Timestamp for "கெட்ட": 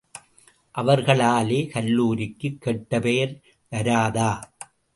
2.59-2.99